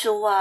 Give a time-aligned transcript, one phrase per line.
[0.00, 0.32] 我是佳佳，我是舒文。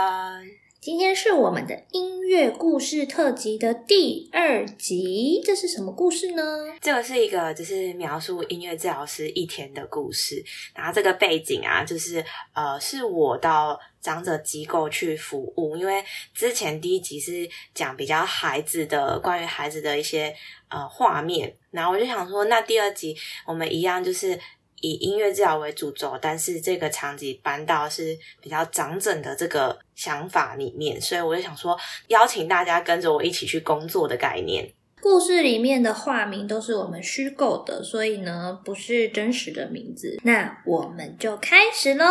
[0.79, 6.41] 今天是我们的音乐故事特辑的第二集，这是什么故事呢？
[6.79, 10.41] 这个是一个就是描述音乐治疗师一天的故事。
[10.73, 16.01] 然后这个背景啊，就是呃，是我到长者机构去服务，因为
[16.33, 20.33] 之前第一集是讲比较孩子的关于孩子的一些
[20.69, 23.13] 呃画面，然后我就想说，那第二集
[23.45, 24.39] 我们一样就是。
[24.81, 34.71] 以音乐治疗为主轴，但是这个场景搬到是比较长整的这个想法里面，所以我就想说，邀请大家跟着我一起去工作的概念。
[35.01, 40.19] 故事里面的化名都是我们虚构的，所以呢不是真实的名字。
[40.23, 42.05] 那我们就开始喽，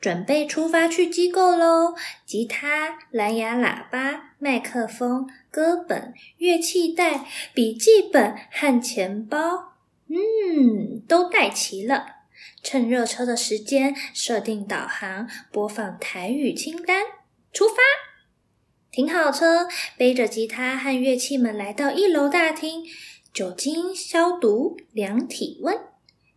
[0.00, 1.94] 准备出发去机构喽！
[2.24, 9.74] 吉他、蓝牙喇叭、麦克风、歌本、乐器袋、笔记本和钱包。
[10.10, 12.04] 嗯，都带齐了。
[12.62, 17.04] 趁热车的时间，设定导航，播放台语清单，
[17.52, 17.76] 出发。
[18.90, 22.84] 停好车，背着吉他和乐器们来到一楼大厅，
[23.32, 25.78] 酒精消毒，量体温，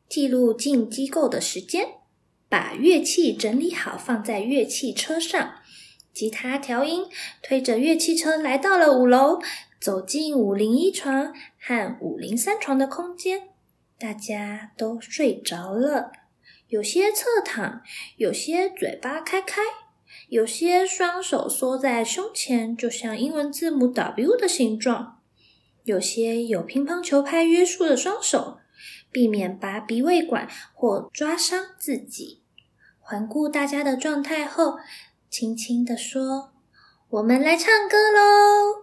[0.07, 1.95] 记录进机构的时间，
[2.47, 5.55] 把乐器整理好放在乐器车上。
[6.13, 7.07] 吉他调音，
[7.41, 9.41] 推着乐器车来到了五楼，
[9.81, 13.49] 走进五零一床和五零三床的空间。
[13.97, 16.11] 大家都睡着了，
[16.67, 17.81] 有些侧躺，
[18.17, 19.61] 有些嘴巴开开，
[20.27, 25.19] 有些双手缩在胸前，就像英文字母 W 的形状；
[25.83, 28.57] 有些有乒乓球拍约束的双手，
[29.11, 32.41] 避免拔鼻胃管或抓伤自己。
[32.99, 34.77] 环顾大家的状态后，
[35.29, 36.53] 轻轻地说
[37.09, 38.82] ：“我们来唱歌喽！”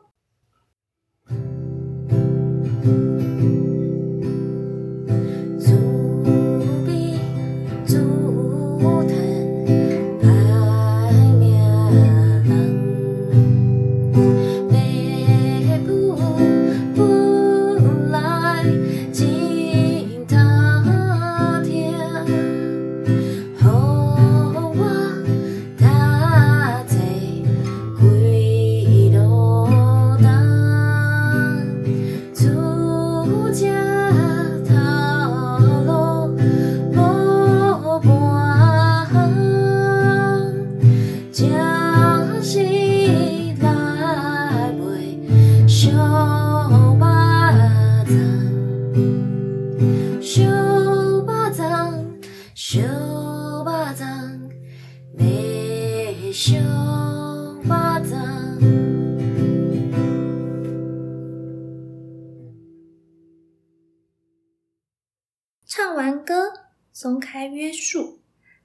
[67.40, 68.20] 开约束，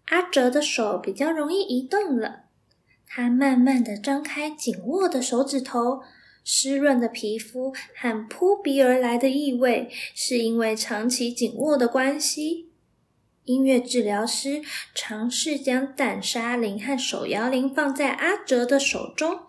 [0.08, 2.48] 阿哲的手比较容易移动了。
[3.08, 6.02] 他慢慢的张开紧握的手指头，
[6.44, 12.74] 湿润的皮肤和扑鼻而来的异味，是因为长期紧握的关系。
[13.46, 14.62] 音乐治疗师
[14.94, 19.44] 尝试将胆沙铃和手摇铃放在阿哲的手中，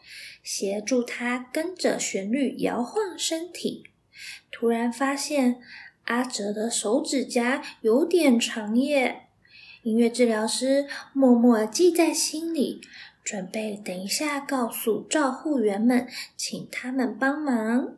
[0.44, 3.90] 协助他跟着旋律摇晃身体。
[4.52, 5.60] 突然发现。
[6.06, 9.28] 阿哲的手指甲有点长耶，
[9.82, 12.80] 音乐治疗师默默记在心里，
[13.22, 17.96] 准备等一下告诉照护员们，请他们帮忙。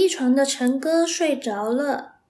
[0.00, 2.20] 壁床的陈哥睡着了，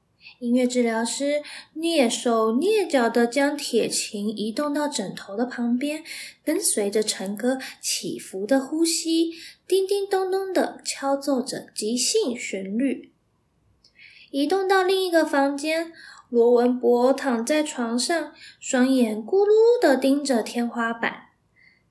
[0.40, 1.40] 音乐治疗师
[1.76, 6.02] 蹑手蹑脚的将铁琴移动到枕头的旁边，
[6.44, 9.30] 跟随着陈哥起伏的呼吸，
[9.68, 13.12] 叮叮咚咚的敲奏着即兴旋律。
[14.32, 15.92] 移动到另一个房间，
[16.28, 21.28] 罗文博躺在床上，双眼咕噜的盯着天花板。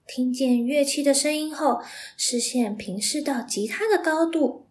[0.05, 1.79] 听见乐器的声音后，
[2.17, 4.65] 视线平视到吉他的高度。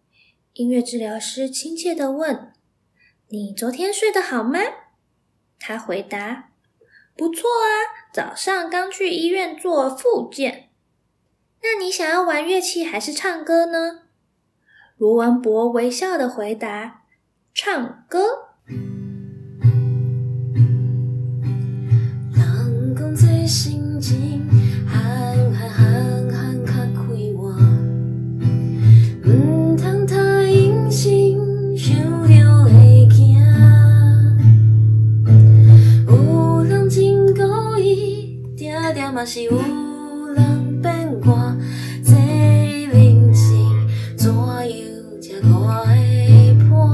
[0.53, 2.51] 音乐治疗师亲切的问
[3.29, 4.59] ：“你昨天睡得好吗？”
[5.59, 6.49] 他回答
[7.15, 10.69] ：“不错啊，早上刚去医院做复健。”
[11.61, 14.01] 那你想要玩乐器还是唱歌呢？
[14.97, 17.03] 罗文博微笑的回答
[17.53, 18.49] ：“唱歌。”
[39.31, 39.51] 是有
[40.33, 41.55] 人变卦
[42.03, 43.45] 这人生
[44.17, 44.41] 怎样
[45.21, 46.89] 才会破。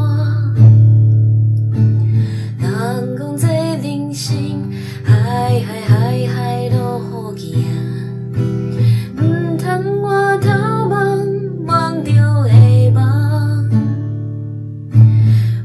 [2.59, 4.69] 人讲这人生
[5.05, 7.53] 海海海海都好行
[9.15, 10.49] 毋通我头
[10.89, 12.11] 望望着
[12.43, 13.71] 会盲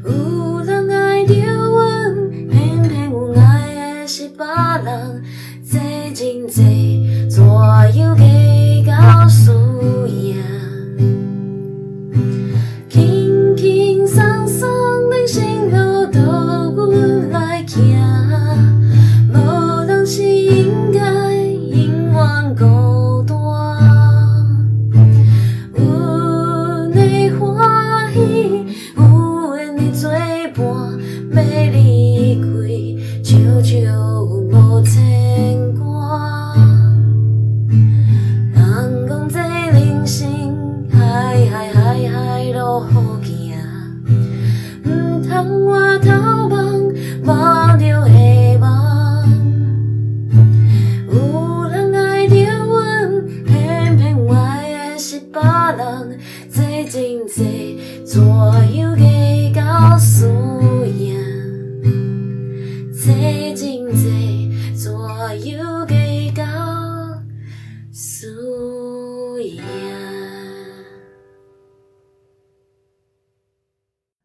[0.04, 4.46] 有人爱着阮偏偏有爱的是别
[4.84, 5.24] 人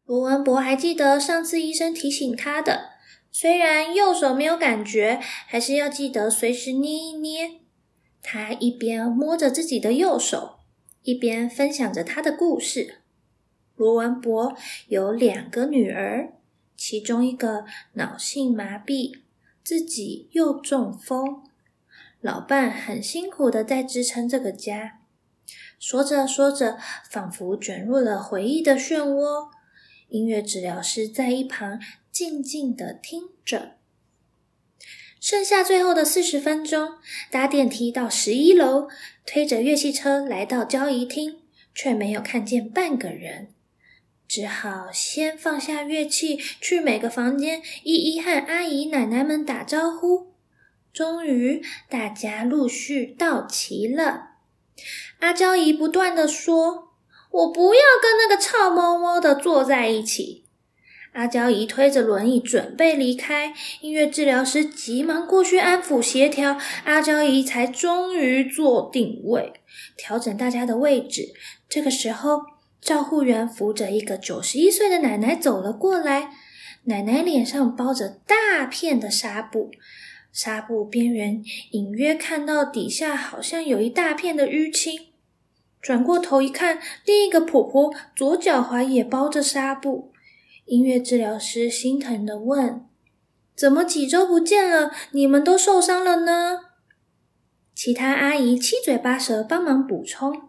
[0.06, 2.90] 罗文博还记得上次医生提醒他的，
[3.32, 5.18] 虽然右手没有感觉，
[5.48, 7.60] 还是要记得随时捏一捏。
[8.22, 10.60] 他一边摸着自己的右手，
[11.02, 13.00] 一边分享着他的故事。
[13.74, 14.56] 罗文博
[14.86, 16.34] 有两个女儿，
[16.76, 17.64] 其中一个
[17.94, 19.18] 脑性麻痹，
[19.64, 21.42] 自己又中风，
[22.20, 25.00] 老伴很辛苦的在支撑这个家。
[25.80, 26.78] 说着说着，
[27.10, 29.55] 仿佛卷入了回忆的漩涡。
[30.08, 31.80] 音乐治疗师在一旁
[32.10, 33.72] 静静的听着。
[35.20, 36.98] 剩下最后的四十分钟，
[37.30, 38.88] 搭电梯到十一楼，
[39.24, 41.40] 推着乐器车来到交谊厅，
[41.74, 43.48] 却没有看见半个人，
[44.28, 50.34] 只好先放下乐器，去每个房间一一和阿姨奶奶们打招呼。
[50.92, 54.36] 终于，大家陆续到齐了。
[55.18, 56.85] 阿娇姨不断的说。
[57.36, 60.44] 我不要跟那个臭猫猫的坐在一起。
[61.12, 69.52] 阿娇姨推着轮椅准备离开，音乐治疗师急忙过去安抚协调，阿娇姨才终于坐定位，
[69.96, 71.32] 调整大家的位置。
[71.68, 72.42] 这个时候，
[72.80, 76.30] 照护员扶着一个九十一岁的奶奶走了过来，
[76.84, 79.70] 奶奶脸上包着大片的纱布，
[80.32, 85.05] 纱布边缘隐约看到底下好像有一大片的淤青。
[85.86, 90.10] 转过头一看，另一个婆婆左脚踝也包着纱布。
[90.64, 92.84] 音乐治疗师心疼的问
[93.54, 96.58] ：“怎么几周不见了，你们都受伤了呢？”
[97.72, 100.48] 其他阿姨七嘴八舌帮忙补充：“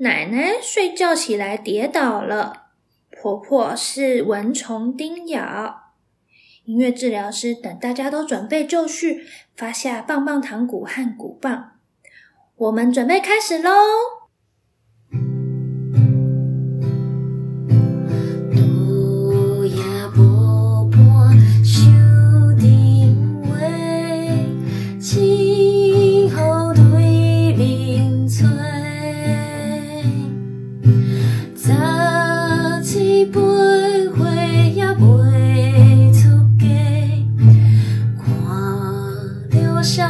[0.00, 2.64] 奶奶睡觉起来跌倒了，
[3.10, 5.94] 婆婆是蚊虫叮咬。”
[6.66, 9.24] 音乐治疗师等大家都准备就绪，
[9.56, 11.70] 发下棒棒糖鼓和鼓棒。
[12.56, 13.70] 我们准备开始喽！
[39.84, 40.04] 笑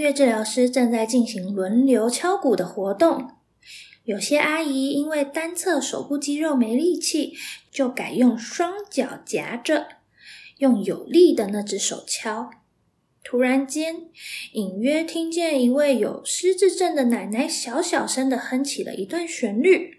[0.00, 3.32] 音乐治疗师正在进行轮流敲鼓的活动。
[4.04, 7.34] 有些阿姨因为单侧手部肌肉没力气，
[7.70, 9.88] 就改用双脚夹着，
[10.56, 12.50] 用有力的那只手敲。
[13.22, 14.08] 突然间，
[14.54, 19.98] 隐约听见一位有失智症的奶奶小小声的哼起了一段旋律。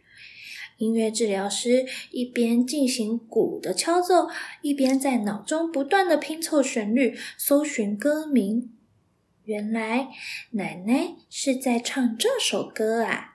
[0.78, 4.28] 音乐治疗师一边进行鼓的敲奏，
[4.64, 8.72] 一边在脑中不断的拼凑旋律，搜寻歌名。
[9.52, 10.08] 原来，
[10.52, 13.31] 奶奶是在唱这首歌啊！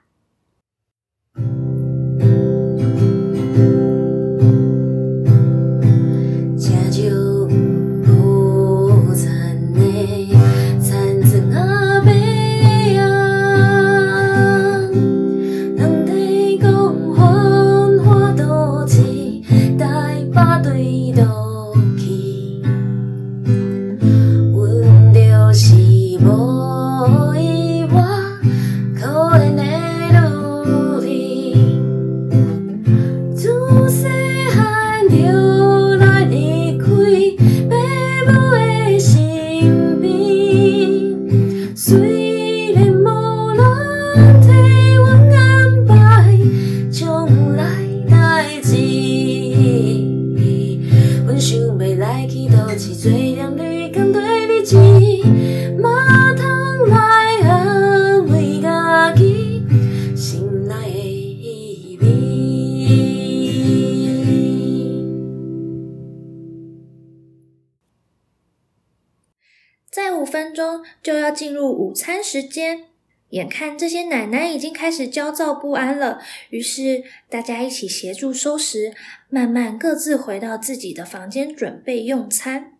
[71.01, 72.85] 就要进入午餐时间，
[73.29, 78.93] 眼看这些奶奶已经开始焦躁不安了，于是大家一起协助收拾，
[79.29, 82.73] 慢慢各自回到自己的房间准备用餐。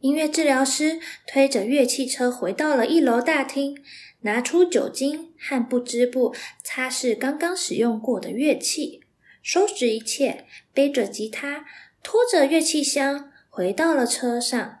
[0.00, 3.76] 音乐治疗师推着乐器车回到了一楼大厅，
[4.20, 9.02] 拿出酒精和不织布擦拭刚刚使用过的乐器，
[9.42, 11.64] 收拾一切，背着吉他，
[12.02, 14.80] 拖着乐器箱回到了车上。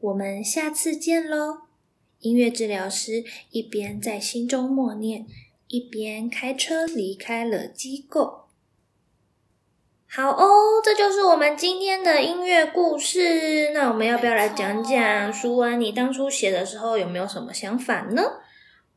[0.00, 1.67] 我们下次见喽！
[2.20, 5.26] 音乐治疗师一边在心中默念，
[5.68, 8.46] 一边开车离开了机构。
[10.10, 13.70] 好哦，这就是我们今天的音乐故事。
[13.72, 15.80] 那我们要不要来讲讲舒安？
[15.80, 18.22] 你当初写的时候有没有什么想法呢？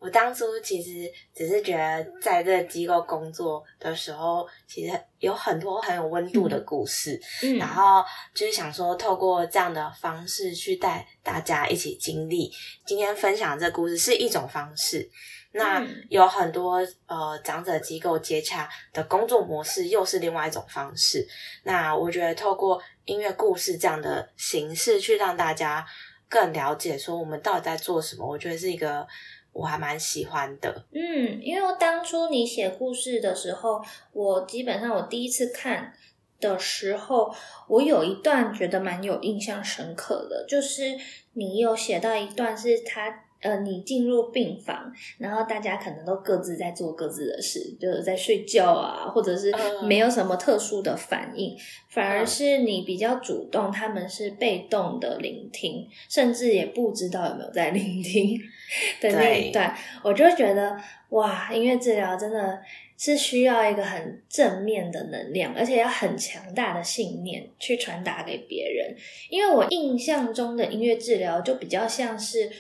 [0.02, 7.22] 我当初其实只是觉得，在这个机构工作的时候，其实有很多很有温度的故事，
[7.60, 8.04] 然后
[8.34, 12.52] 就是想说，透过这样的方式去带大家一起经历。
[12.84, 15.08] 今天分享这故事是一种方式，
[15.52, 21.28] 那有很多呃长者机构接洽的工作模式又是另外一种方式。
[21.62, 25.86] 那我觉得透过音乐故事这样的形式，去让大家
[26.28, 29.08] 更了解说我们到底在做什么，我觉得是一个。
[29.54, 33.82] 我还蛮喜欢的，嗯，因为当初你写故事的时候，
[34.14, 35.94] 我基本上我第一次看
[36.40, 37.34] 的时候，
[37.68, 40.98] 我有一段觉得蛮有印象深刻的，就是
[41.34, 43.26] 你有写到一段是他。
[43.42, 49.52] 呃，你进入病房，然后大家可能都各自在做各自的事，就是在睡觉啊，或者是
[49.84, 51.58] 没有什么特殊的反应，
[51.90, 58.40] 反而是你比较主动，他们是被动的聆听，甚至也不知道有没有在聆听
[59.02, 60.78] 的那一段，我就觉得
[61.10, 62.62] 哇，音乐治疗真的
[63.00, 68.96] 是需要一个很正面的能量，而且要很强大的信念去传达给别人，
[69.32, 72.52] 因为我印象中的音乐治疗就比较像是。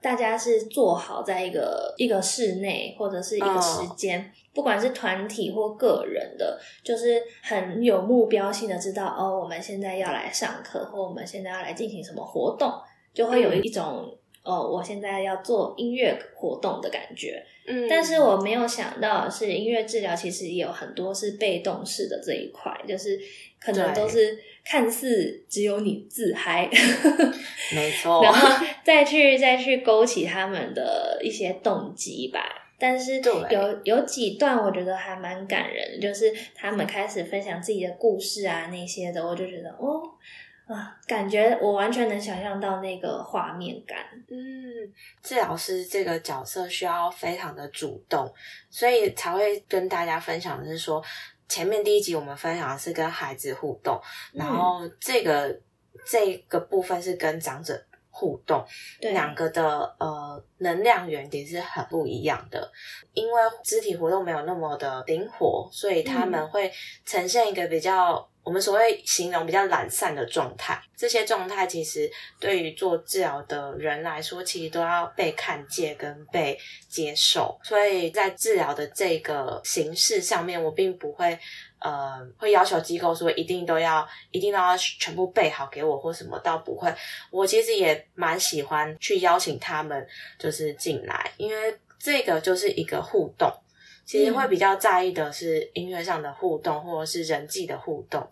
[0.00, 12.72] 大家是做好在一个一个室内或者是一个时间，不管是团体或个人的，就是很有目标性的知道哦，我们现在要来上课，或我们现在要来进行什么活动，
[13.14, 14.17] 就会有一种
[14.48, 17.44] 哦，我现在要做音乐活动的感觉。
[17.66, 23.20] 嗯，但是我没有想到是音乐治疗，其实也有很多是被动式的这一块，就是
[23.60, 24.38] 可能都是。
[24.70, 26.68] 看似只有你自嗨，
[27.74, 32.40] 没错， 然后再去再去勾起他们的一些动机吧。
[32.78, 33.18] 但是
[33.50, 40.02] 有有几段我觉得还蛮感人，就是他们开始分享自己的故事啊那些的，我就觉得哦
[40.68, 43.98] 啊，感觉我完全能想象到那个画面感。
[44.28, 44.36] 嗯，
[45.22, 48.32] 治疗师这个角色需要非常的主动，
[48.70, 51.02] 所以才会跟大家分享的是说。
[51.48, 53.98] 前面第一集我们分享的是跟孩子互动，
[54.34, 55.58] 然后这个
[56.06, 58.62] 这个部分是跟长者互动，
[59.00, 62.70] 两个的呃能量源点是很不一样的。
[63.14, 63.32] 因为
[63.64, 66.70] 肢体活动没有那么的灵活，所以他们会
[67.06, 68.28] 呈现一个比较。
[68.48, 77.60] 我们所谓形容比较懒散的状态，这些状态其实对于做治疗的人来说，其实都要被看见跟被接受。
[77.62, 81.38] 所以在治疗的这个形式上面，我并不会
[81.78, 86.90] 呃会要求机构说一定都要一定都要全部备好给我或什么，倒不会。
[87.30, 93.52] 我其实也蛮喜欢去邀请他们就是进来，因为这个就是一个互动。
[94.06, 98.26] 其实会比较在意的是音乐上的互动，或者是人际的互动。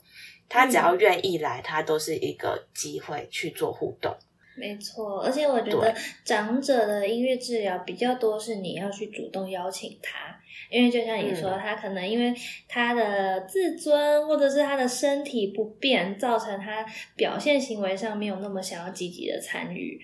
[0.49, 4.15] 他只要愿意来，他都是一个机会去做互动。
[4.59, 10.35] 没错，而且我觉得长者的音乐治疗比较多是你要去主动邀请他，
[10.71, 12.35] 因为就像你说，他可能因为
[12.67, 20.01] 他的自尊或者是他的身体不便，造成他表现行为上没有那么想要积极的参与。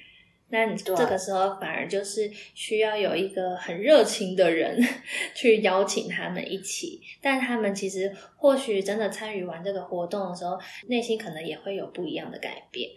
[0.52, 4.78] 那你这个时候反而就是需要有一个很热情的人
[5.34, 12.90] 去邀请他们一起，但他们其实或许真的参与完这个活动的时候，内心可能也会有不一样的改变。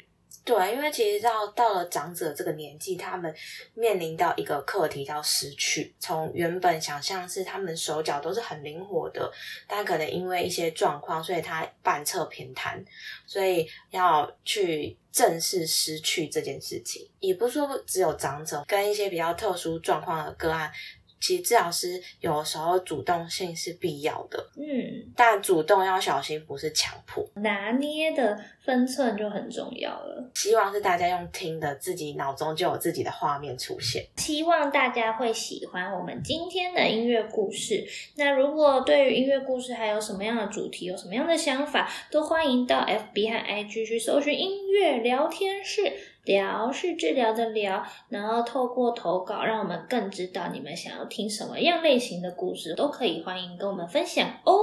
[0.45, 3.33] 对，因为其实到到了长者这个年纪，他们
[3.73, 5.91] 面临到一个课题叫失去。
[5.99, 9.31] 从原本想象是他们手脚都是很灵活的，
[9.67, 12.85] 但可能因为一些状况，所以他半侧偏瘫，
[13.25, 17.09] 所以要去正视失去这件事情。
[17.19, 20.71] 也不是说只有长者，跟一些比较特殊状况的个案。
[21.19, 30.31] 其实治疗师有时候主动性是必要的，嗯，但主动要小心，不是强迫，拿捏的分寸就很重要了。
[30.35, 34.05] 希望是大家用听的，自己脑中就有自己的画面出现。
[34.17, 37.85] 希望大家会喜欢我们今天的音乐故事。
[38.15, 45.81] 那如果对于音乐故事还有什么样的主题，有什么样的想法，都欢迎到 FB 和 IG 去搜寻音乐聊天室。
[46.25, 54.53] 聊是治疗的疗，然后透过投稿，让我们更知道你们想要听什么样类型的故事，都可以欢迎跟我们分享哦。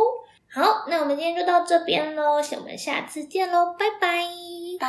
[0.51, 4.25] 好，那我们今天就到这边喽，我们下次见喽，拜拜
[4.79, 4.89] 拜。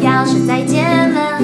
[0.00, 1.38] 要说再见了，